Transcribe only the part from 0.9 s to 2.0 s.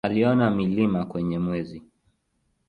kwenye Mwezi.